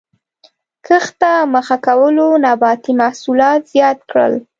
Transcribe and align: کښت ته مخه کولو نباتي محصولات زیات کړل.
کښت 0.85 1.13
ته 1.21 1.31
مخه 1.53 1.77
کولو 1.87 2.27
نباتي 2.45 2.91
محصولات 3.01 3.61
زیات 3.73 3.99
کړل. 4.09 4.33